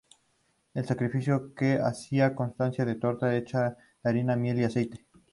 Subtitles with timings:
[0.73, 5.05] El sacrificio que hacían consistía en una torta hecha de harina, miel y aceite.